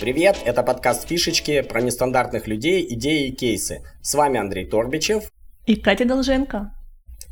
[0.00, 3.82] Привет, это подкаст «Фишечки» про нестандартных людей, идеи и кейсы.
[4.00, 5.30] С вами Андрей Торбичев.
[5.66, 6.72] И Катя Долженко.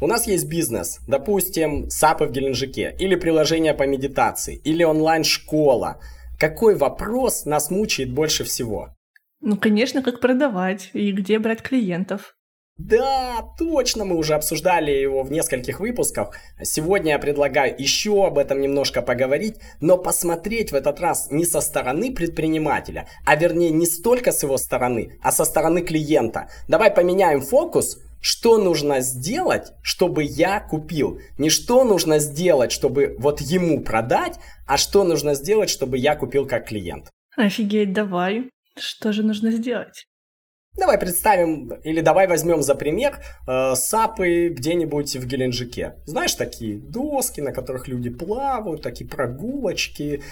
[0.02, 5.98] У нас есть бизнес, допустим, САПы в Геленджике, или приложение по медитации, или онлайн-школа.
[6.38, 8.90] Какой вопрос нас мучает больше всего?
[9.40, 12.36] Ну, конечно, как продавать и где брать клиентов.
[12.78, 16.30] Да, точно, мы уже обсуждали его в нескольких выпусках.
[16.62, 21.60] Сегодня я предлагаю еще об этом немножко поговорить, но посмотреть в этот раз не со
[21.60, 26.50] стороны предпринимателя, а вернее не столько с его стороны, а со стороны клиента.
[26.68, 31.20] Давай поменяем фокус, что нужно сделать, чтобы я купил.
[31.36, 34.38] Не что нужно сделать, чтобы вот ему продать,
[34.68, 37.10] а что нужно сделать, чтобы я купил как клиент.
[37.36, 38.50] Офигеть, давай.
[38.78, 40.06] Что же нужно сделать?
[40.78, 45.96] Давай представим, или давай возьмем за пример э, сапы где-нибудь в Геленджике.
[46.06, 50.22] Знаешь, такие доски, на которых люди плавают, такие прогулочки,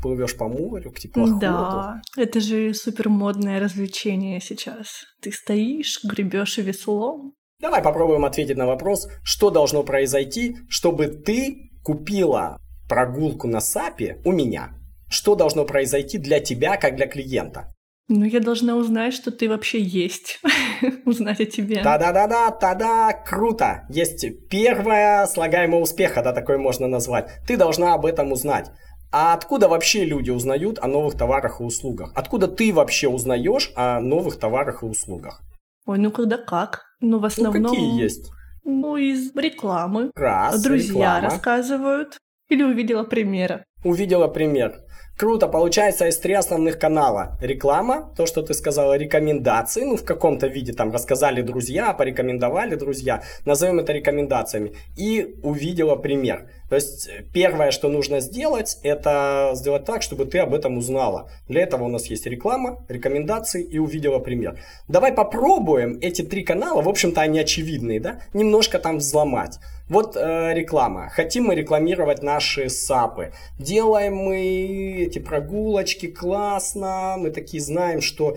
[0.00, 1.40] плывешь по морю к теплоходу.
[1.40, 5.04] Да, это же супер модное развлечение сейчас.
[5.20, 7.34] Ты стоишь, гребешь веслом.
[7.60, 14.30] Давай попробуем ответить на вопрос, что должно произойти, чтобы ты купила прогулку на САПе у
[14.30, 14.70] меня.
[15.10, 17.74] Что должно произойти для тебя, как для клиента?
[18.08, 20.40] Ну, я должна узнать, что ты вообще есть.
[21.04, 21.82] узнать о тебе.
[21.82, 23.86] Да-да-да-да, да-да, круто.
[23.90, 27.30] Есть первое слагаемое успеха, да, такое можно назвать.
[27.46, 28.70] Ты должна об этом узнать.
[29.12, 32.12] А откуда вообще люди узнают о новых товарах и услугах?
[32.14, 35.42] Откуда ты вообще узнаешь о новых товарах и услугах?
[35.86, 36.84] Ой, ну когда как?
[37.00, 37.62] Ну, в основном...
[37.62, 38.30] Ну, какие есть?
[38.64, 40.10] Ну, из рекламы.
[40.14, 41.20] Раз, Друзья реклама.
[41.22, 42.18] рассказывают.
[42.48, 43.64] Или увидела примеры.
[43.84, 44.74] Увидела пример.
[45.18, 47.36] Круто, получается из три основных канала.
[47.40, 53.24] Реклама, то, что ты сказала, рекомендации, ну в каком-то виде там рассказали друзья, порекомендовали друзья,
[53.44, 54.74] назовем это рекомендациями.
[54.96, 56.48] И увидела пример.
[56.68, 61.30] То есть первое, что нужно сделать, это сделать так, чтобы ты об этом узнала.
[61.48, 64.58] Для этого у нас есть реклама, рекомендации и увидела пример.
[64.86, 69.58] Давай попробуем эти три канала, в общем-то они очевидные, да, немножко там взломать.
[69.88, 71.08] Вот э, реклама.
[71.08, 73.32] Хотим мы рекламировать наши САПы.
[73.58, 77.14] Делаем мы эти прогулочки классно.
[77.16, 78.36] Мы такие знаем, что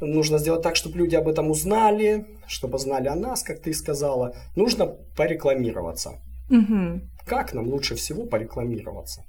[0.00, 4.36] нужно сделать так, чтобы люди об этом узнали, чтобы знали о нас, как ты сказала.
[4.54, 6.20] Нужно порекламироваться.
[6.52, 7.00] Угу.
[7.26, 9.22] Как нам лучше всего порекламироваться?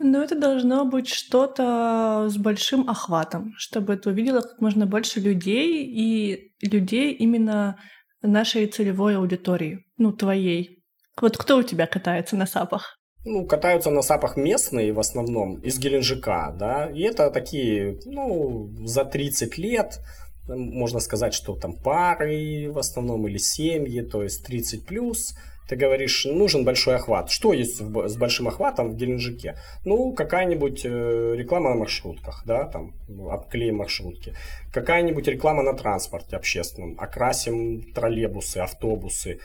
[0.00, 5.84] Ну, это должно быть что-то с большим охватом, чтобы это увидело как можно больше людей
[5.86, 7.78] и людей именно
[8.22, 10.84] нашей целевой аудитории, ну, твоей.
[11.20, 12.98] Вот кто у тебя катается на сапах?
[13.24, 19.04] Ну, катаются на сапах местные в основном, из Геленджика, да, и это такие, ну, за
[19.04, 19.98] 30 лет,
[20.46, 25.34] можно сказать, что там пары в основном или семьи, то есть 30 плюс,
[25.68, 27.30] ты говоришь, нужен большой охват.
[27.30, 29.56] Что есть с большим охватом в Геленджике?
[29.84, 32.94] Ну, какая-нибудь э, реклама на маршрутках, да, там,
[33.30, 34.34] обклеим маршрутки.
[34.72, 36.98] Какая-нибудь реклама на транспорте общественном.
[36.98, 39.40] Окрасим троллейбусы, автобусы.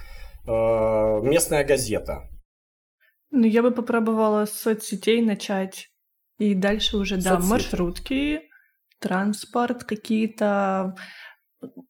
[0.47, 2.29] Э, местная газета.
[3.31, 5.89] Ну, я бы попробовала с соцсетей начать.
[6.37, 7.49] И дальше уже, да, Соцсети.
[7.49, 8.41] маршрутки,
[8.99, 10.95] транспорт, какие-то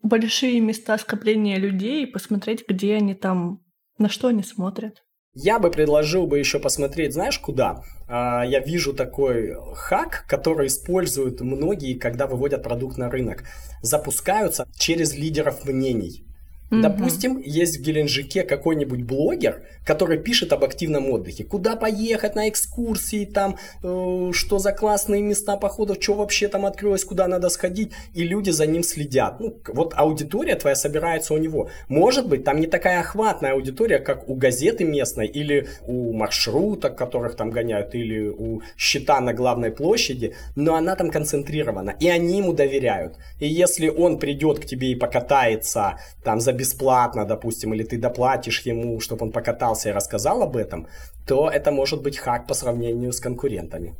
[0.01, 3.63] большие места скопления людей, посмотреть, где они там
[3.97, 5.03] на что они смотрят?
[5.35, 7.81] Я бы предложил бы еще посмотреть, знаешь, куда?
[8.07, 13.43] А, я вижу такой хак, который используют многие, когда выводят продукт на рынок.
[13.81, 16.27] Запускаются через лидеров мнений.
[16.73, 16.81] Mm-hmm.
[16.81, 21.43] Допустим, есть в Геленджике какой-нибудь блогер, который пишет об активном отдыхе.
[21.43, 27.05] Куда поехать на экскурсии, там, э, что за классные места походов, что вообще там открылось,
[27.05, 27.91] куда надо сходить.
[28.13, 29.39] И люди за ним следят.
[29.39, 31.69] Ну, вот аудитория твоя собирается у него.
[31.89, 37.35] Может быть, там не такая охватная аудитория, как у газеты местной, или у маршруток, которых
[37.35, 41.95] там гоняют, или у счета на главной площади, но она там концентрирована.
[41.99, 43.17] И они ему доверяют.
[43.39, 48.61] И если он придет к тебе и покатается там за бесплатно, допустим, или ты доплатишь
[48.67, 50.87] ему, чтобы он покатался и рассказал об этом,
[51.27, 53.95] то это может быть хак по сравнению с конкурентами.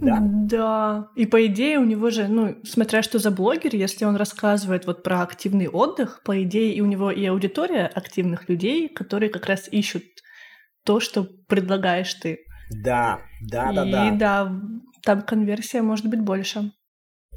[0.00, 0.18] Да?
[0.20, 1.08] Да.
[1.16, 5.02] И по идее у него же, ну, смотря что за блогер, если он рассказывает вот
[5.02, 9.68] про активный отдых, по идее и у него и аудитория активных людей, которые как раз
[9.72, 10.04] ищут
[10.84, 12.38] то, что предлагаешь ты.
[12.70, 14.08] Да, да, да, и, да.
[14.08, 14.52] И да,
[15.02, 16.72] там конверсия может быть больше.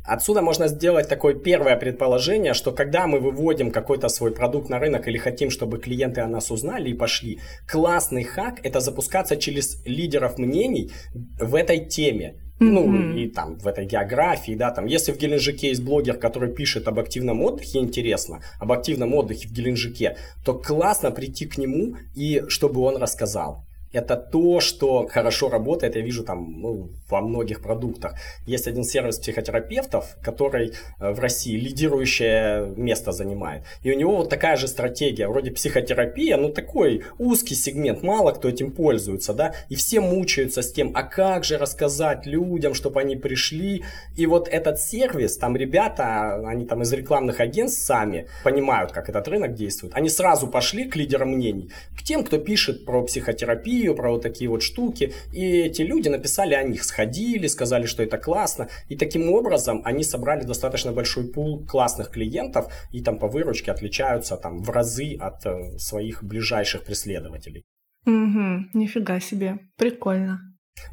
[0.04, 5.08] Отсюда можно сделать такое первое предположение, что когда мы выводим какой-то свой продукт на рынок
[5.08, 10.38] или хотим, чтобы клиенты о нас узнали и пошли, классный хак– это запускаться через лидеров
[10.38, 10.92] мнений
[11.40, 12.36] в этой теме.
[12.60, 16.88] Ну, и там в этой географии, да, там, если в Геленджике есть блогер, который пишет
[16.88, 20.16] об активном отдыхе, интересно, об активном отдыхе в Геленджике,
[20.46, 23.66] то классно прийти к нему и чтобы он рассказал.
[23.94, 28.16] Это то, что хорошо работает, я вижу там ну, во многих продуктах.
[28.46, 33.64] Есть один сервис психотерапевтов, который э, в России лидирующее место занимает.
[33.84, 38.48] И у него вот такая же стратегия, вроде психотерапия, ну такой узкий сегмент, мало кто
[38.48, 43.16] этим пользуется, да, и все мучаются с тем, а как же рассказать людям, чтобы они
[43.16, 43.84] пришли.
[44.16, 49.28] И вот этот сервис, там ребята, они там из рекламных агентств сами понимают, как этот
[49.28, 49.94] рынок действует.
[49.96, 54.22] Они сразу пошли к лидерам мнений, к тем, кто пишет про психотерапию, терапию, про вот
[54.22, 55.14] такие вот штуки.
[55.34, 58.68] И эти люди написали о них, сходили, сказали, что это классно.
[58.90, 64.38] И таким образом они собрали достаточно большой пул классных клиентов и там по выручке отличаются
[64.38, 67.64] там в разы от э, своих ближайших преследователей.
[68.06, 70.40] Угу, нифига себе, прикольно.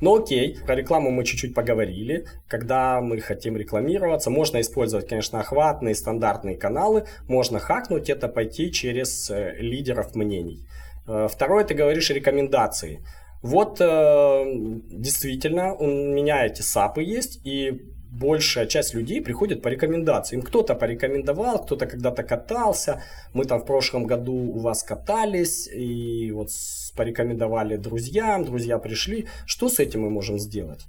[0.00, 2.26] Ну окей, про рекламу мы чуть-чуть поговорили.
[2.48, 9.30] Когда мы хотим рекламироваться, можно использовать, конечно, охватные стандартные каналы, можно хакнуть это, пойти через
[9.30, 10.66] э, лидеров мнений.
[11.08, 13.00] Э, второе, ты говоришь рекомендации.
[13.42, 14.44] Вот э,
[14.90, 20.42] действительно, у меня эти САПы есть, и большая часть людей приходит по рекомендациям.
[20.42, 23.02] Кто-то порекомендовал, кто-то когда-то катался.
[23.32, 26.48] Мы там в прошлом году у вас катались, и вот
[26.96, 29.26] порекомендовали друзьям, друзья пришли.
[29.46, 30.86] Что с этим мы можем сделать?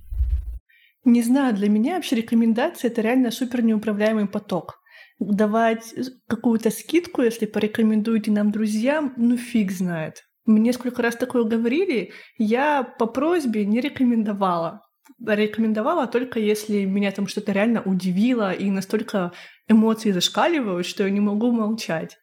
[1.06, 4.80] Не знаю, для меня вообще рекомендации это реально супер неуправляемый поток
[5.20, 5.94] давать
[6.28, 10.24] какую-то скидку, если порекомендуете нам друзьям, ну фиг знает.
[10.46, 14.82] Мне сколько раз такое говорили, я по просьбе не рекомендовала.
[15.26, 19.32] Рекомендовала только если меня там что-то реально удивило и настолько
[19.68, 22.18] эмоции зашкаливают, что я не могу молчать.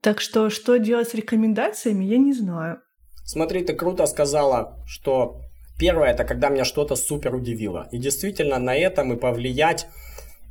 [0.00, 2.80] Так что что делать с рекомендациями, я не знаю.
[3.24, 5.40] Смотри, ты круто сказала, что
[5.78, 7.88] первое это когда меня что-то супер удивило.
[7.90, 9.86] И действительно на это мы повлиять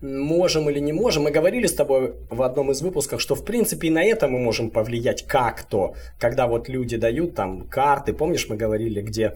[0.02, 1.24] можем или не можем.
[1.24, 4.40] Мы говорили с тобой в одном из выпусков, что в принципе и на это мы
[4.40, 9.36] можем повлиять как-то, когда вот люди дают там карты, помнишь, мы говорили, где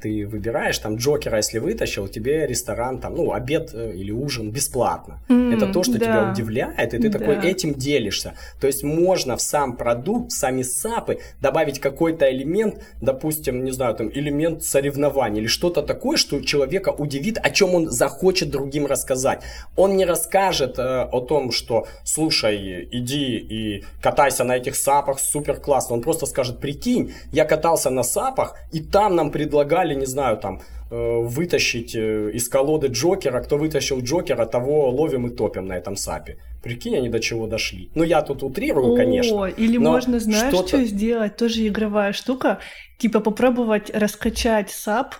[0.00, 5.20] ты выбираешь, там, Джокера, если вытащил, тебе ресторан, там, ну, обед э, или ужин бесплатно.
[5.28, 5.98] Mm, это то, что да.
[5.98, 7.18] тебя удивляет, и ты да.
[7.18, 8.34] такой этим делишься.
[8.60, 13.94] То есть можно в сам продукт, в сами САПы добавить какой-то элемент, допустим, не знаю,
[13.94, 19.42] там, элемент соревнований или что-то такое, что человека удивит, о чем он захочет другим рассказать.
[19.76, 25.60] Он не расскажет э, о том, что, слушай, иди и катайся на этих САПах, супер
[25.60, 25.94] классно.
[25.94, 30.36] Он просто скажет, прикинь, я катался на САПах, и там нам пред предлагали, не знаю,
[30.36, 30.60] там,
[30.90, 33.40] э, вытащить э, из колоды Джокера.
[33.40, 36.36] Кто вытащил Джокера, того ловим и топим на этом сапе.
[36.62, 37.90] Прикинь, они до чего дошли.
[37.94, 39.44] Ну, я тут утрирую, О, конечно.
[39.44, 41.36] Или можно, знаешь, что сделать?
[41.36, 42.58] Тоже игровая штука.
[42.98, 45.14] Типа попробовать раскачать сап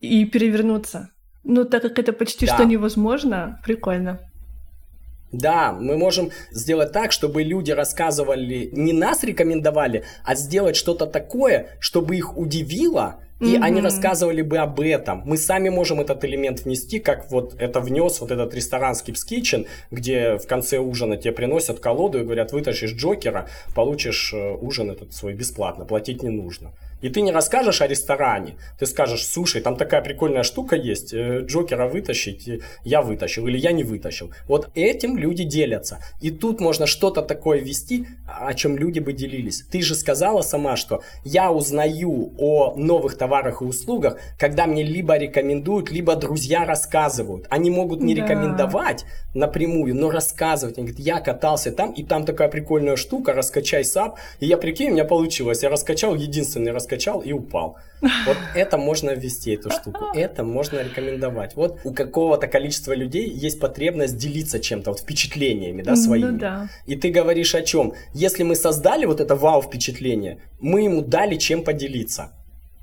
[0.00, 1.08] и перевернуться.
[1.44, 2.54] Ну, так как это почти да.
[2.54, 4.18] что невозможно, прикольно.
[5.32, 11.68] Да, мы можем сделать так, чтобы люди рассказывали, не нас рекомендовали, а сделать что-то такое,
[11.80, 13.60] чтобы их удивило, и mm-hmm.
[13.60, 15.22] они рассказывали бы об этом.
[15.24, 19.66] Мы сами можем этот элемент внести, как вот это внес вот этот ресторан Skip's Kitchen,
[19.90, 25.12] где в конце ужина тебе приносят колоду и говорят, вытащишь Джокера, получишь э, ужин этот
[25.12, 26.70] свой бесплатно, платить не нужно.
[27.02, 31.40] И ты не расскажешь о ресторане, ты скажешь, слушай, там такая прикольная штука есть, э,
[31.40, 32.48] Джокера вытащить,
[32.84, 34.30] я вытащил или я не вытащил.
[34.46, 35.98] Вот этим люди делятся.
[36.20, 39.64] И тут можно что-то такое ввести, о чем люди бы делились.
[39.70, 45.16] Ты же сказала сама, что я узнаю о новых товарах и услугах, когда мне либо
[45.16, 47.46] рекомендуют, либо друзья рассказывают.
[47.50, 48.22] Они могут не да.
[48.22, 50.78] рекомендовать напрямую, но рассказывать.
[50.78, 54.18] Они говорят, я катался там, и там такая прикольная штука, раскачай сап.
[54.38, 55.64] И я, прикинь, у меня получилось.
[55.64, 57.76] Я раскачал единственный раскачал скачал и упал.
[58.00, 60.06] Вот это можно ввести, эту штуку.
[60.14, 61.56] Это можно рекомендовать.
[61.56, 66.32] Вот у какого-то количества людей есть потребность делиться чем-то, вот впечатлениями, да, своими.
[66.32, 66.68] Ну, да.
[66.86, 67.94] И ты говоришь о чем?
[68.12, 72.32] Если мы создали вот это вау-впечатление, мы ему дали чем поделиться.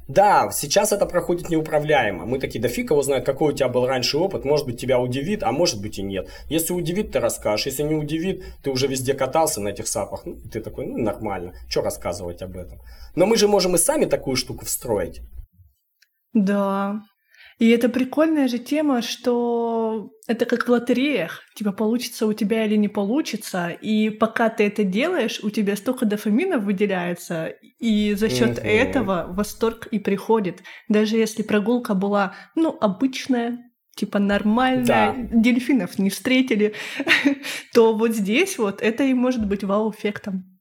[0.10, 2.26] Да, сейчас это проходит неуправляемо.
[2.26, 4.44] Мы такие, да фиг его знает, какой у тебя был раньше опыт.
[4.44, 6.28] Может быть, тебя удивит, а может быть и нет.
[6.50, 7.68] Если удивит, ты расскажешь.
[7.68, 10.26] Если не удивит, ты уже везде катался на этих сапах.
[10.26, 11.54] Ну, ты такой, ну, нормально.
[11.70, 12.80] Что рассказывать об этом?
[13.16, 15.22] Но мы же можем и сами такую штуку встроить.
[16.34, 17.04] Да,
[17.60, 21.44] и это прикольная же тема, что это как в лотереях.
[21.56, 23.68] Типа получится у тебя или не получится.
[23.70, 27.48] И пока ты это делаешь, у тебя столько дофамина выделяется.
[27.80, 28.66] И за счет mm-hmm.
[28.66, 30.64] этого восторг и приходит.
[30.88, 33.60] Даже если прогулка была, ну, обычная,
[33.94, 35.16] типа нормальная, да.
[35.18, 36.76] дельфинов не встретили,
[37.74, 40.59] то вот здесь вот это и может быть вау-эффектом.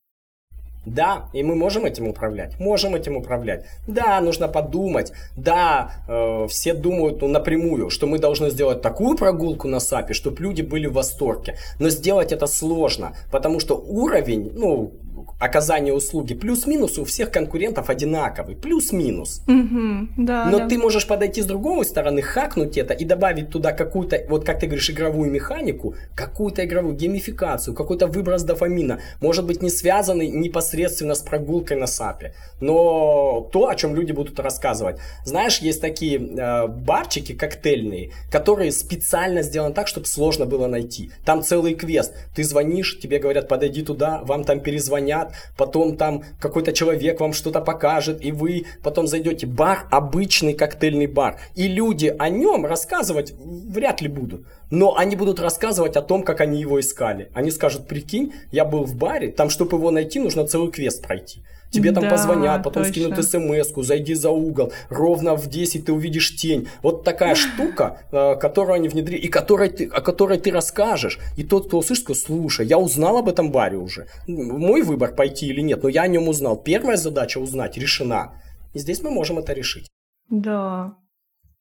[0.94, 2.58] Да, и мы можем этим управлять.
[2.58, 3.66] Можем этим управлять.
[3.86, 5.12] Да, нужно подумать.
[5.36, 10.42] Да, э, все думают ну, напрямую, что мы должны сделать такую прогулку на САПе, чтобы
[10.42, 11.56] люди были в восторге.
[11.78, 14.92] Но сделать это сложно, потому что уровень, ну,
[15.38, 19.42] оказания услуги плюс-минус у всех конкурентов одинаковый, плюс-минус.
[19.46, 20.68] Угу, да, Но да.
[20.68, 24.66] ты можешь подойти с другой стороны, хакнуть это и добавить туда какую-то, вот как ты
[24.66, 31.20] говоришь, игровую механику, какую-то игровую геймификацию, какой-то выброс дофамина, может быть не связанный непосредственно с
[31.20, 34.98] прогулкой на САПе, но то, о чем люди будут рассказывать.
[35.24, 41.10] Знаешь, есть такие э, барчики коктейльные, которые специально сделаны так, чтобы сложно было найти.
[41.24, 42.14] Там целый квест.
[42.34, 45.07] Ты звонишь, тебе говорят, подойди туда, вам там перезвонят,
[45.56, 49.46] потом там какой-то человек вам что-то покажет, и вы потом зайдете.
[49.46, 51.38] Бар обычный коктейльный бар.
[51.54, 54.46] И люди о нем рассказывать вряд ли будут.
[54.70, 57.30] Но они будут рассказывать о том, как они его искали.
[57.34, 61.42] Они скажут, прикинь, я был в баре, там, чтобы его найти, нужно целый квест пройти.
[61.70, 63.16] Тебе там Да, позвонят, потом точно.
[63.18, 66.68] скинут смс-ку, зайди за угол, ровно в 10 ты увидишь тень.
[66.82, 71.18] Вот такая штука, э, которую они внедрили, и которой ты, о которой ты расскажешь.
[71.36, 74.06] И тот, кто услышит, скажет, слушай, я узнал об этом баре уже.
[74.26, 76.56] Мой выбор пойти или нет, но я о нем узнал.
[76.56, 78.32] Первая задача узнать решена.
[78.72, 79.88] И здесь мы можем это решить.
[80.30, 80.94] Да,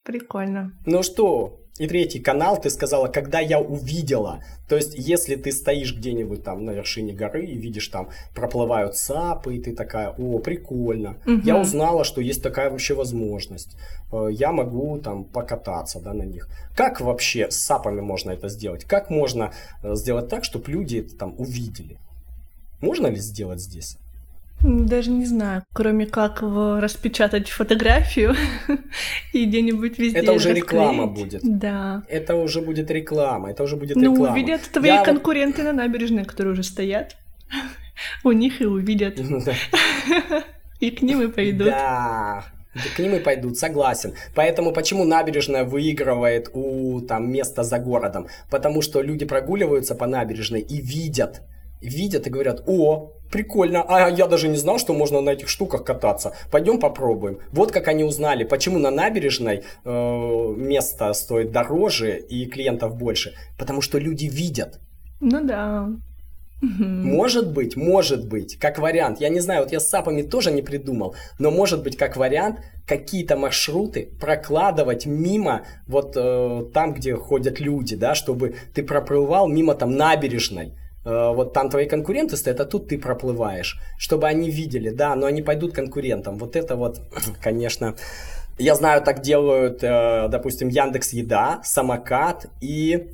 [0.03, 0.71] прикольно.
[0.85, 4.43] Ну что, и третий канал, ты сказала, когда я увидела.
[4.67, 9.55] То есть, если ты стоишь где-нибудь там на вершине горы и видишь там проплывают сапы,
[9.55, 11.17] и ты такая, о, прикольно.
[11.25, 11.41] Мгм.
[11.43, 13.77] Я узнала, что есть такая вообще возможность.
[14.11, 16.49] Э, Я могу там покататься да, на них.
[16.75, 18.83] Как вообще с сапами можно это сделать?
[18.85, 19.53] Как можно
[19.83, 21.99] э, сделать так, чтобы люди это там увидели?
[22.81, 23.97] Можно ли сделать здесь?
[24.63, 28.35] Даже не знаю, кроме как распечатать фотографию
[29.33, 31.31] и где-нибудь везде Это уже реклама расклеить.
[31.43, 31.59] будет.
[31.59, 32.03] Да.
[32.09, 34.33] Это уже будет реклама, это уже будет Ну, реклама.
[34.33, 37.17] увидят твои Я конкуренты на набережной, которые уже стоят.
[38.23, 39.19] У них и увидят.
[39.45, 40.43] Да.
[40.79, 41.69] И к ним и пойдут.
[41.69, 42.45] Да,
[42.95, 44.13] к ним и пойдут, согласен.
[44.35, 48.27] Поэтому почему набережная выигрывает у там места за городом?
[48.51, 51.41] Потому что люди прогуливаются по набережной и видят,
[51.81, 55.83] видят и говорят, о, прикольно, а я даже не знал, что можно на этих штуках
[55.83, 56.33] кататься.
[56.51, 57.39] Пойдем попробуем.
[57.51, 63.33] Вот как они узнали, почему на набережной э, место стоит дороже и клиентов больше.
[63.57, 64.79] Потому что люди видят.
[65.19, 65.89] Ну да.
[66.59, 69.21] Может быть, может быть, как вариант.
[69.21, 72.61] Я не знаю, вот я с сапами тоже не придумал, но может быть, как вариант,
[72.87, 79.75] какие-то маршруты прокладывать мимо вот э, там, где ходят люди, да, чтобы ты проплывал мимо
[79.75, 80.73] там набережной.
[81.07, 85.25] Э, вот там твои конкуренты стоят, а тут ты проплываешь, чтобы они видели, да, но
[85.25, 86.37] они пойдут конкурентам.
[86.37, 86.99] Вот это вот,
[87.41, 87.95] конечно,
[88.57, 93.07] я знаю, так делают, э, допустим, Яндекс Еда, Самокат и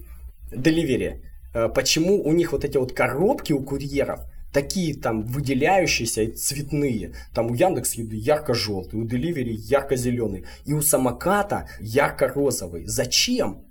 [0.51, 1.21] Delivery.
[1.53, 4.21] Э, Почему у них вот эти вот коробки у курьеров
[4.51, 7.13] такие там выделяющиеся и цветные.
[7.33, 10.45] Там у Яндекс Еды ярко-желтый, у Delivery ярко-зеленый.
[10.65, 12.85] И у самоката ярко-розовый.
[12.85, 13.65] Зачем?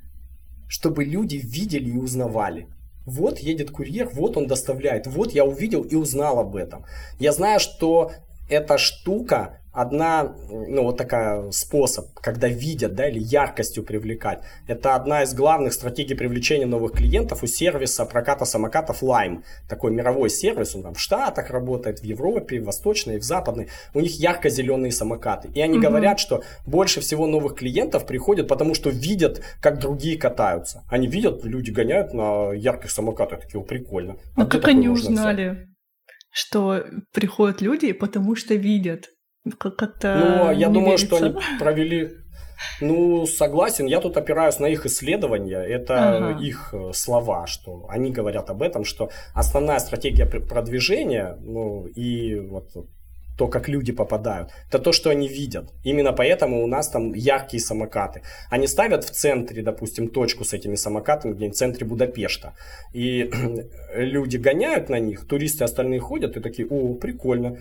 [0.69, 2.69] Чтобы люди видели и узнавали.
[3.05, 6.85] Вот едет курьер, вот он доставляет, вот я увидел и узнал об этом.
[7.19, 8.13] Я знаю, что
[8.53, 14.41] эта штука одна, ну вот такая способ, когда видят, да, или яркостью привлекать.
[14.67, 19.43] Это одна из главных стратегий привлечения новых клиентов у сервиса проката самокатов Lime.
[19.69, 23.69] Такой мировой сервис, он там в Штатах работает, в Европе, в Восточной, в Западной.
[23.95, 25.49] У них ярко-зеленые самокаты.
[25.55, 25.87] И они Мгм.
[25.87, 30.83] говорят, что больше всего новых клиентов приходят, потому что видят, как другие катаются.
[30.89, 34.17] Они видят, люди гоняют на ярких самокатах, такие, прикольно.
[34.37, 35.72] А где как они можно взять?»
[36.33, 39.09] Что приходят люди, потому что видят?
[39.59, 41.39] Как- Как-то Ну, я не думаю, что верится.
[41.49, 42.11] они провели...
[42.81, 46.41] Ну, согласен, я тут опираюсь на их исследования, это Ага.
[46.41, 52.39] их э, слова, что они говорят об этом, что основная стратегия пр- продвижения, ну, и
[52.39, 52.71] вот
[53.43, 55.73] то, как люди попадают, это то, что они видят.
[55.83, 58.23] Именно поэтому у нас там яркие самокаты.
[58.51, 62.53] Они ставят в центре, допустим, точку с этими самокатами, где в центре Будапешта.
[62.93, 63.29] И
[63.97, 67.59] люди гоняют на них, туристы остальные ходят и такие, о, прикольно,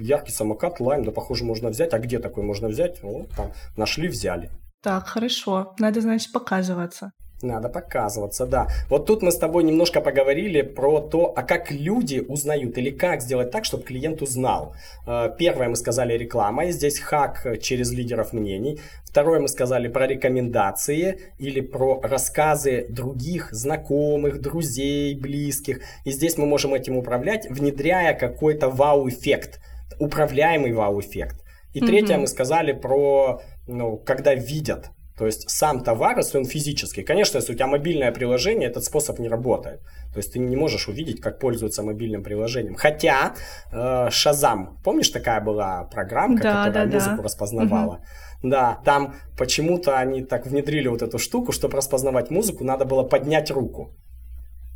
[0.00, 1.92] яркий самокат, лайм, да, похоже, можно взять.
[1.92, 3.04] А где такой можно взять?
[3.04, 4.48] О, там, нашли, взяли.
[4.82, 5.74] Так, хорошо.
[5.78, 7.10] Надо, значит, показываться.
[7.42, 8.66] Надо показываться, да.
[8.90, 13.22] Вот тут мы с тобой немножко поговорили про то, а как люди узнают или как
[13.22, 14.74] сделать так, чтобы клиент узнал.
[15.06, 18.80] Э, Первое мы сказали реклама, и здесь хак через лидеров мнений.
[19.04, 25.80] Второе мы сказали про рекомендации или про рассказы других знакомых, друзей, близких.
[26.04, 29.60] И здесь мы можем этим управлять, внедряя какой-то вау-эффект,
[30.00, 31.36] управляемый вау-эффект.
[31.72, 32.22] И третье Мгм.
[32.22, 34.90] мы сказали про, ну, когда видят.
[35.18, 37.02] То есть сам товар, если он физический.
[37.02, 39.80] Конечно, если у тебя мобильное приложение, этот способ не работает.
[40.12, 42.76] То есть ты не можешь увидеть, как пользуются мобильным приложением.
[42.76, 43.34] Хотя
[43.72, 46.98] э, Shazam, помнишь, такая была программка, Да, которая да, да.
[46.98, 48.00] музыку распознавала?
[48.42, 53.50] Да, там почему-то они так внедрили вот эту штуку, чтобы распознавать музыку, надо было поднять
[53.50, 53.96] руку.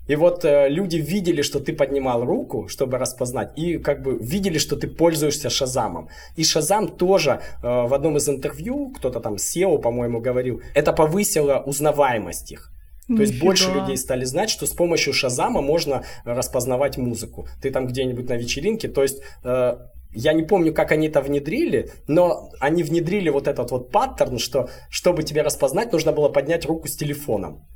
[0.08, 4.58] И вот э, люди видели, что ты поднимал руку, чтобы распознать, и как бы видели,
[4.58, 6.08] что ты пользуешься Шазамом.
[6.36, 11.62] И Шазам тоже э, в одном из интервью, кто-то там SEO, по-моему, говорил, это повысило
[11.64, 12.72] узнаваемость их.
[13.08, 17.46] То есть больше людей стали знать, что с помощью Шазама можно распознавать музыку.
[17.60, 19.76] Ты там где-нибудь на вечеринке, то есть э,
[20.14, 24.68] я не помню, как они это внедрили, но они внедрили вот этот вот паттерн, что
[24.90, 27.66] чтобы тебе распознать, нужно было поднять руку с телефоном.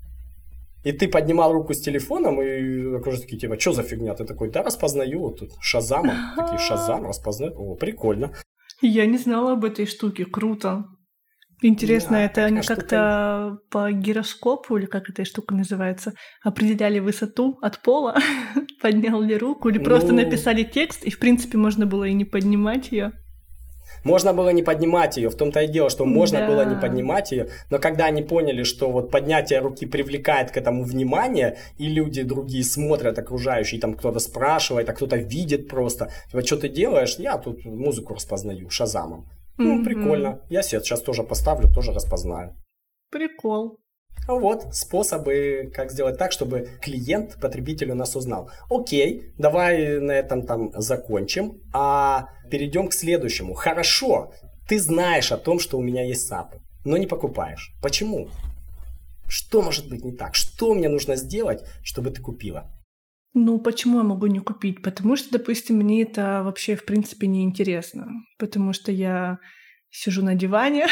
[0.84, 4.14] И ты поднимал руку с телефоном, и окружили такие, типа, что за фигня?
[4.14, 6.32] Ты такой, да, распознаю, вот тут Шазама.
[6.36, 7.54] Такие, Шазам, распознаю.
[7.56, 8.32] О, прикольно.
[8.80, 10.84] Я не знала об этой штуке, круто.
[11.62, 16.12] Интересно, да, это они как-то по гироскопу, или как эта штука называется,
[16.44, 18.16] определяли высоту от пола,
[18.82, 20.22] поднял ли руку, или просто ну...
[20.22, 23.12] написали текст, и в принципе можно было и не поднимать ее.
[24.04, 26.46] Можно было не поднимать ее, в том-то и дело, что можно да.
[26.46, 30.84] было не поднимать ее, но когда они поняли, что вот поднятие руки привлекает к этому
[30.84, 36.56] внимание, и люди другие смотрят, окружающие, там кто-то спрашивает, а кто-то видит просто, вот что
[36.56, 39.28] ты делаешь, я тут музыку распознаю шазамом.
[39.58, 39.84] Ну, mm-hmm.
[39.84, 40.40] прикольно.
[40.50, 42.54] Я себе сейчас тоже поставлю, тоже распознаю.
[43.10, 43.78] Прикол.
[44.26, 48.50] Вот способы, как сделать так, чтобы клиент, потребитель у нас узнал.
[48.68, 53.54] Окей, давай на этом там закончим, а перейдем к следующему.
[53.54, 54.32] Хорошо,
[54.68, 57.72] ты знаешь о том, что у меня есть SAP, но не покупаешь.
[57.80, 58.28] Почему?
[59.28, 60.34] Что может быть не так?
[60.34, 62.70] Что мне нужно сделать, чтобы ты купила?
[63.34, 64.82] Ну, почему я могу не купить?
[64.82, 68.08] Потому что, допустим, мне это вообще, в принципе, не интересно.
[68.38, 69.38] Потому что я
[69.90, 70.86] сижу на диване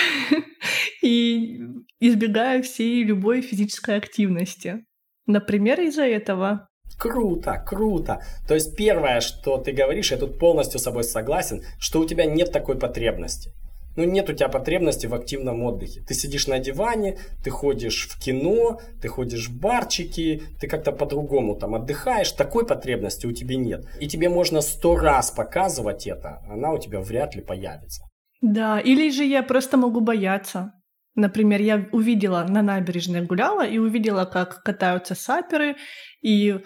[1.03, 1.61] и
[2.01, 4.85] избегаю всей любой физической активности.
[5.27, 6.69] Например, из-за этого.
[6.99, 8.23] Круто, круто.
[8.47, 12.25] То есть первое, что ты говоришь, я тут полностью с собой согласен, что у тебя
[12.27, 13.53] нет такой потребности
[13.97, 16.01] ну, нет у тебя потребности в активном отдыхе.
[16.01, 21.55] Ты сидишь на диване, ты ходишь в кино, ты ходишь в барчики, ты как-то по-другому
[21.55, 22.33] там отдыхаешь.
[22.33, 23.87] Такой потребности у тебя нет.
[24.01, 28.05] И тебе можно сто раз показывать это, она у тебя вряд ли появится.
[28.45, 30.75] Да, или же я просто могу бояться.
[31.15, 35.77] Например, я увидела на набережной гуляла и увидела, как катаются саперы,
[36.21, 36.61] и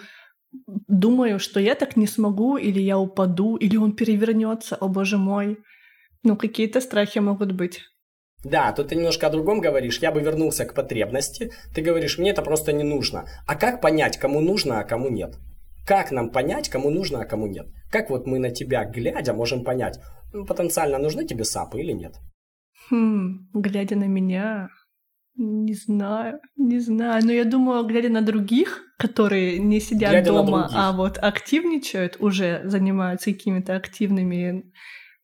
[0.88, 5.58] думаю, что я так не смогу, или я упаду, или он перевернется, о боже мой.
[6.24, 7.82] Ну, какие-то страхи могут быть.
[8.42, 10.00] Да, тут ты немножко о другом говоришь.
[10.00, 11.52] Я бы вернулся к потребности.
[11.72, 13.24] Ты говоришь, мне это просто не нужно.
[13.46, 15.36] А как понять, кому нужно, а кому нет?
[15.88, 17.66] Как нам понять, кому нужно, а кому нет?
[17.90, 19.98] Как вот мы на тебя, глядя, можем понять,
[20.46, 22.16] потенциально нужны тебе сапы или нет?
[22.90, 24.68] Хм, глядя на меня,
[25.34, 27.24] не знаю, не знаю.
[27.24, 32.60] Но я думаю, глядя на других, которые не сидят глядя дома, а вот активничают, уже
[32.64, 34.70] занимаются какими-то активными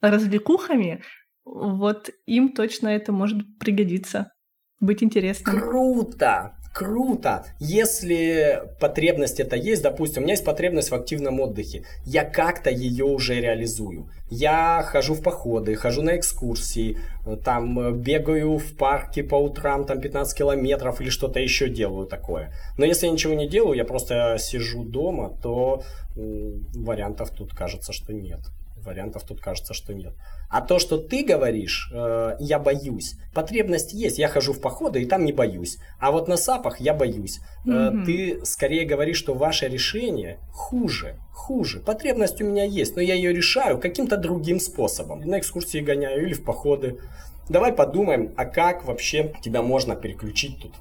[0.00, 1.02] развлекухами,
[1.44, 4.32] вот им точно это может пригодиться,
[4.80, 5.60] быть интересным.
[5.60, 6.56] Круто!
[6.74, 7.44] Круто!
[7.60, 13.04] Если потребность это есть, допустим, у меня есть потребность в активном отдыхе, я как-то ее
[13.04, 14.10] уже реализую.
[14.28, 16.98] Я хожу в походы, хожу на экскурсии,
[17.44, 22.52] там бегаю в парке по утрам, там 15 километров или что-то еще делаю такое.
[22.76, 25.84] Но если я ничего не делаю, я просто сижу дома, то
[26.16, 28.40] вариантов тут кажется, что нет
[28.84, 30.14] вариантов тут кажется, что нет.
[30.48, 33.14] А то, что ты говоришь, э, я боюсь.
[33.32, 34.18] Потребность есть.
[34.18, 35.78] Я хожу в походы и там не боюсь.
[35.98, 37.40] А вот на сапах я боюсь.
[37.66, 38.04] Mm-hmm.
[38.04, 41.16] ты скорее говоришь, что ваше решение хуже.
[41.32, 41.80] Хуже.
[41.80, 45.20] Потребность у меня есть, но я ее решаю каким-то другим способом.
[45.20, 47.00] На экскурсии гоняю или в походы.
[47.48, 50.72] Давай подумаем, а как вообще тебя можно переключить тут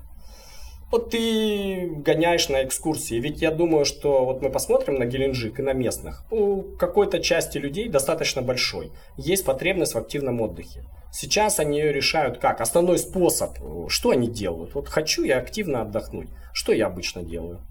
[0.93, 3.15] вот ты гоняешь на экскурсии.
[3.15, 6.23] Ведь я думаю, что вот мы посмотрим на Геленджик и на местных.
[6.32, 8.91] У какой-то части людей достаточно большой.
[9.17, 10.86] Есть потребность в активном отдыхе.
[11.12, 12.62] Сейчас они ее решают как?
[12.62, 13.58] Основной способ.
[13.88, 14.75] Что они делают?
[14.75, 16.29] Вот хочу я активно отдохнуть.
[16.53, 17.62] Что я обычно делаю?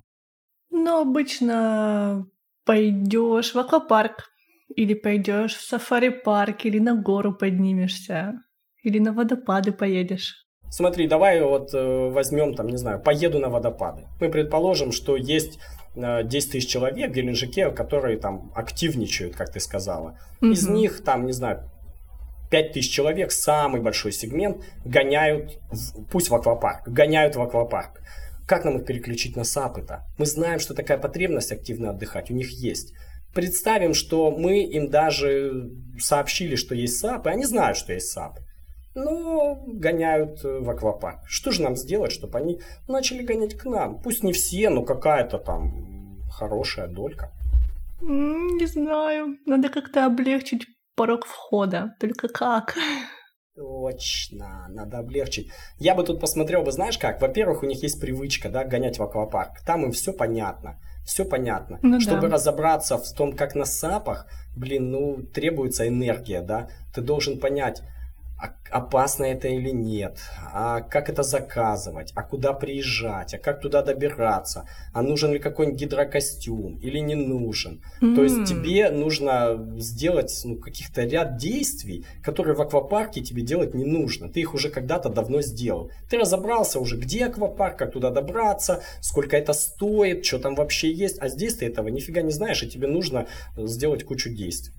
[0.70, 2.26] Ну, обычно
[2.64, 4.30] пойдешь в аквапарк,
[4.74, 8.42] или пойдешь в сафари-парк, или на гору поднимешься,
[8.82, 10.41] или на водопады поедешь.
[10.72, 14.06] Смотри, давай вот э, возьмем, там, не знаю, поеду на водопады.
[14.20, 15.58] Мы предположим, что есть
[15.94, 20.18] 10 э, тысяч человек в Геленджике, которые там активничают, как ты сказала.
[20.40, 20.52] Mm-hmm.
[20.52, 21.70] Из них, там, не знаю,
[22.50, 28.00] 5 тысяч человек, самый большой сегмент, гоняют, в, пусть в аквапарк, гоняют в аквапарк.
[28.48, 30.06] Как нам их переключить на САПы-то?
[30.16, 32.94] Мы знаем, что такая потребность активно отдыхать у них есть.
[33.35, 38.42] Представим, что мы им даже сообщили, что есть САПы, они знают, что есть САПы
[38.94, 41.20] но гоняют э, в аквапарк.
[41.26, 44.00] Что же нам сделать, чтобы они начали гонять к нам?
[44.00, 47.31] Пусть не все, но какая-то там хорошая долька.
[48.00, 49.38] Не знаю.
[49.46, 51.94] Надо как-то облегчить порог входа.
[52.00, 52.76] Только как?
[53.55, 55.50] Точно, надо облегчить.
[55.78, 57.20] Я бы тут посмотрел бы, знаешь как?
[57.20, 59.61] Во-первых, у них есть привычка, да, гонять в аквапарк.
[59.66, 60.81] Там им все понятно.
[61.05, 61.78] Все понятно.
[61.83, 62.35] Ну, Чтобы да.
[62.35, 64.26] разобраться в том, как на сапах,
[64.57, 66.70] блин, ну, требуется энергия, да.
[66.94, 67.83] Ты должен понять,
[68.42, 70.18] а опасно это или нет,
[70.52, 75.81] а как это заказывать, а куда приезжать, а как туда добираться, а нужен ли какой-нибудь
[75.81, 77.83] гидрокостюм или не нужен.
[78.00, 78.16] Mm.
[78.16, 83.85] То есть тебе нужно сделать ну, каких-то ряд действий, которые в аквапарке тебе делать не
[83.85, 84.28] нужно.
[84.28, 85.92] Ты их уже когда-то давно сделал.
[86.11, 91.18] Ты разобрался уже, где аквапарк, как туда добраться, сколько это стоит, что там вообще есть.
[91.20, 94.74] А здесь ты этого нифига не знаешь, и тебе нужно сделать кучу действий.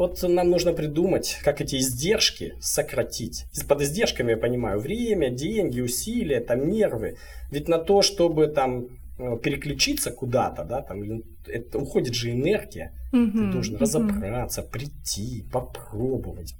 [0.00, 3.44] Вот нам нужно придумать, как эти издержки сократить.
[3.68, 7.18] Под издержками я понимаю время, деньги, усилия, там нервы.
[7.50, 8.86] Ведь на то, чтобы там
[9.18, 11.02] э, переключиться куда-то, да, там
[11.46, 12.94] это уходит же энергия.
[13.12, 13.82] Угу, Ты должен угу.
[13.82, 16.54] разобраться, прийти, попробовать.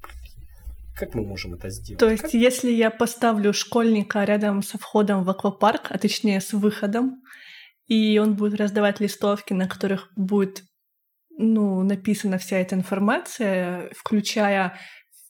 [0.95, 1.99] Как мы можем это сделать?
[1.99, 2.35] То есть, как?
[2.35, 7.23] если я поставлю школьника рядом со входом в аквапарк, а точнее с выходом,
[7.87, 10.65] и он будет раздавать листовки, на которых будет
[11.41, 14.79] ну, написана вся эта информация, включая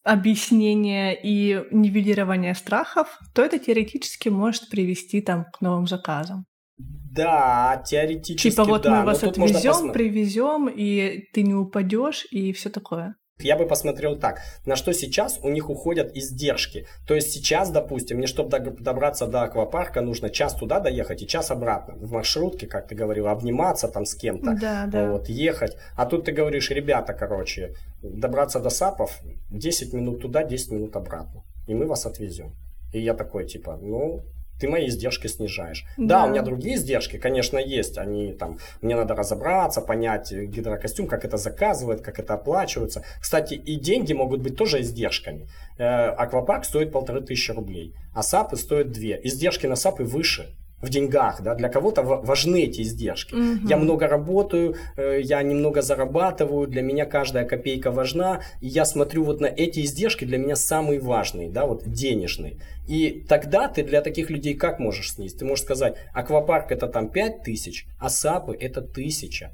[0.02, 6.46] объяснение и нивелирование страхов, то это теоретически может привести там к новым заказам.
[6.78, 8.50] Да, теоретически.
[8.50, 13.16] Типа вот да, мы вас отвезем, привезем, и ты не упадешь, и все такое.
[13.42, 16.86] Я бы посмотрел так, на что сейчас у них уходят издержки.
[17.06, 21.50] То есть сейчас, допустим, мне, чтобы добраться до аквапарка, нужно час туда доехать и час
[21.50, 21.94] обратно.
[21.94, 25.10] В маршрутке, как ты говорил, обниматься там с кем-то, да, да.
[25.10, 25.76] вот, ехать.
[25.96, 31.42] А тут ты говоришь, ребята, короче, добраться до САПов 10 минут туда, 10 минут обратно.
[31.66, 32.54] И мы вас отвезем.
[32.92, 34.24] И я такой, типа, ну,
[34.60, 35.84] ты мои издержки снижаешь.
[35.96, 36.20] Да.
[36.20, 37.98] да, у меня другие издержки, конечно, есть.
[37.98, 43.02] Они там, мне надо разобраться, понять гидрокостюм, как это заказывают, как это оплачивается.
[43.20, 45.48] Кстати, и деньги могут быть тоже издержками.
[45.78, 49.18] Э, аквапарк стоит полторы тысячи рублей, а САПы стоят две.
[49.22, 53.34] Издержки на САПы выше в деньгах, да, для кого-то важны эти издержки.
[53.34, 53.68] Угу.
[53.68, 59.24] Я много работаю, э, я немного зарабатываю, для меня каждая копейка важна, и я смотрю
[59.24, 62.56] вот на эти издержки, для меня самые важные, да, вот денежные.
[62.88, 65.38] И тогда ты для таких людей как можешь снизить?
[65.38, 69.50] Ты можешь сказать, аквапарк это там 5 тысяч, а САПы это тысяча.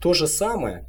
[0.00, 0.84] То же самое,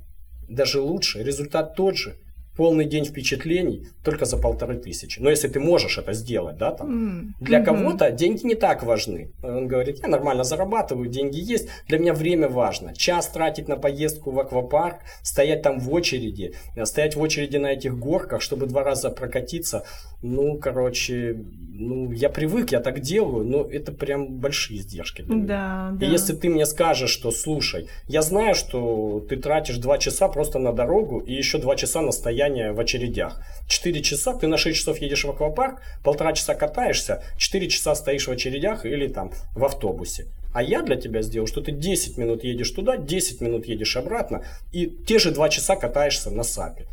[0.48, 2.16] даже лучше, результат тот же–
[2.60, 5.22] полный день впечатлений только за полторы тысячи.
[5.22, 7.24] Но если ты можешь это сделать, да, там, mm.
[7.40, 7.64] для mm-hmm.
[7.64, 9.32] кого-то деньги не так важны.
[9.42, 12.94] Он говорит, я нормально зарабатываю, деньги есть, для меня время важно.
[12.94, 17.98] Час тратить на поездку в аквапарк, стоять там в очереди, стоять в очереди на этих
[17.98, 19.86] горках, чтобы два раза прокатиться,
[20.22, 21.38] ну, короче,
[21.72, 25.48] ну, я привык, я так делаю, но это прям большие издержки для меня.
[25.48, 26.06] Да, да.
[26.06, 30.60] И если ты мне скажешь, что, слушай, я знаю, что ты тратишь два часа просто
[30.60, 33.42] на дорогу и еще два часа на стояние в очередях.
[33.68, 38.28] Четыре часа, ты на шесть часов едешь в аквапарк, полтора часа катаешься, четыре часа стоишь
[38.28, 40.26] в очередях или там в автобусе.
[40.54, 44.44] А я для тебя сделал, что ты 10 минут едешь туда, 10 минут едешь обратно,
[44.72, 46.88] и те же два часа катаешься на САПе.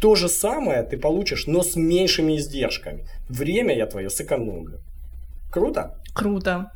[0.00, 3.06] То же самое ты получишь, но с меньшими издержками.
[3.28, 4.80] Время я твое сэкономлю.
[5.52, 6.00] Круто?
[6.14, 6.72] Круто.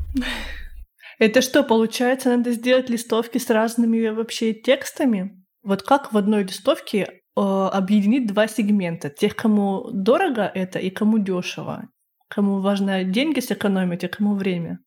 [1.18, 5.42] Это что, получается, надо сделать листовки с разными вообще текстами?
[5.62, 9.10] Вот как в одной листовке объединить два сегмента?
[9.10, 11.88] Тех, кому дорого это и кому дешево?
[12.28, 14.80] Кому важно деньги сэкономить, а кому время?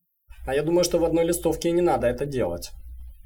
[0.45, 2.71] А я думаю, что в одной листовке не надо это делать.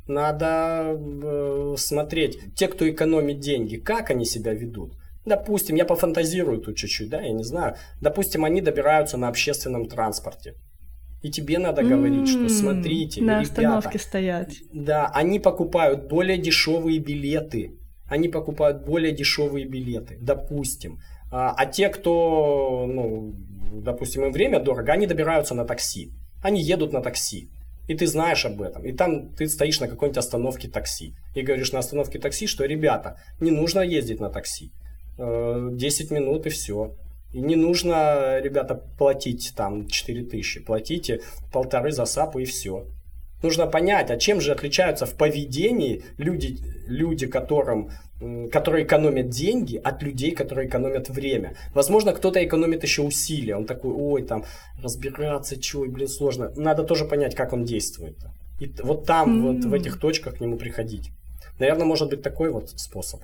[0.07, 4.93] Надо э, смотреть, те, кто экономит деньги, как они себя ведут.
[5.25, 7.75] Допустим, я пофантазирую тут чуть-чуть, да, я не знаю.
[8.01, 10.55] Допустим, они добираются на общественном транспорте.
[11.21, 11.89] И тебе надо mm-hmm.
[11.89, 14.57] говорить, что смотрите, на ребята, остановке стоять.
[14.73, 17.79] Да, они покупают более дешевые билеты.
[18.13, 20.99] Они покупают более дешевые билеты, допустим.
[21.31, 23.33] А, а те, кто, ну,
[23.73, 26.11] допустим, им время дорого, они добираются на такси.
[26.43, 27.49] Они едут на такси.
[27.87, 28.85] И ты знаешь об этом.
[28.85, 31.15] И там ты стоишь на какой-нибудь остановке такси.
[31.33, 34.71] И говоришь на остановке такси, что, ребята, не нужно ездить на такси.
[35.17, 36.95] 10 э, минут и все.
[37.33, 40.59] И не нужно, ребята, платить там 4 тысячи.
[40.59, 41.21] Платите
[41.51, 42.85] полторы за САПу и все.
[43.43, 47.91] Нужно понять, а чем же отличаются в поведении люди, люди которым,
[48.51, 51.55] которые экономят деньги, от людей, которые экономят время.
[51.73, 53.57] Возможно, кто-то экономит еще усилия.
[53.57, 54.45] Он такой, ой, там,
[54.81, 56.51] разбираться, чего, блин, сложно.
[56.55, 58.15] Надо тоже понять, как он действует.
[58.61, 59.41] И вот там, mm-hmm.
[59.41, 61.11] вот в этих точках к нему приходить.
[61.59, 63.19] Наверное, может быть такой вот способ.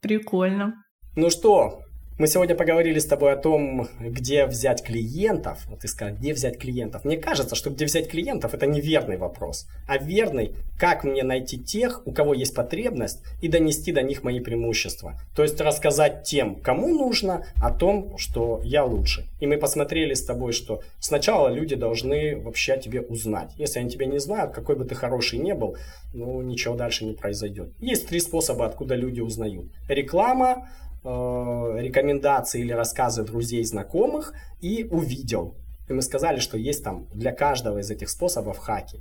[0.00, 0.74] Прикольно.
[1.14, 1.82] Ну что,
[2.20, 5.64] Мы сегодня поговорили с тобой о том, где взять клиентов.
[5.70, 7.06] Вот ты сказал, где взять клиентов.
[7.06, 11.58] Мне кажется, что где взять клиентов это не верный вопрос, а верный, как мне найти
[11.58, 15.18] тех, у кого есть потребность, и донести до них мои преимущества.
[15.34, 19.26] То есть рассказать тем, кому нужно, о том, что я лучше.
[19.40, 23.52] И мы посмотрели с тобой, что сначала люди должны вообще о тебе узнать.
[23.56, 25.78] Если они тебя не знают, какой бы ты хороший не был,
[26.12, 27.70] ну ничего дальше не произойдет.
[27.78, 29.70] Есть три способа, откуда люди узнают.
[29.88, 30.68] Реклама,
[31.02, 35.54] рекомендации или рассказы друзей, знакомых и увидел.
[35.88, 39.00] И мы сказали, что есть там для каждого из этих способов хаки.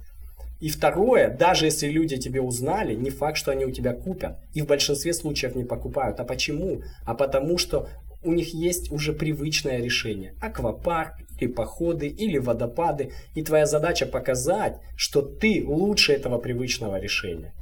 [0.59, 4.39] И второе, даже если люди тебе узнали, не факт, что они у тебя купят.
[4.53, 6.19] И в большинстве случаев не покупают.
[6.19, 6.81] А почему?
[7.05, 7.87] А потому что
[8.23, 10.33] у них есть уже привычное решение.
[10.41, 13.11] Аквапарк, или походы, или водопады.
[13.35, 17.53] И твоя задача показать, что ты лучше этого привычного решения.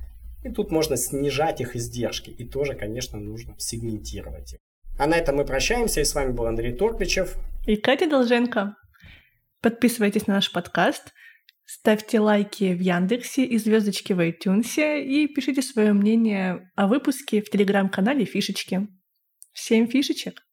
[0.43, 2.29] И тут можно снижать их издержки.
[2.29, 4.59] И тоже, конечно, нужно сегментировать их.
[4.97, 6.01] А на этом мы прощаемся.
[6.01, 7.35] И с вами был Андрей Торпичев.
[7.65, 8.75] И Катя Долженко.
[9.61, 11.13] Подписывайтесь на наш подкаст,
[11.65, 17.49] ставьте лайки в Яндексе и звездочки в iTunes и пишите свое мнение о выпуске в
[17.49, 18.87] телеграм-канале Фишечки.
[19.53, 20.46] Всем фишечек!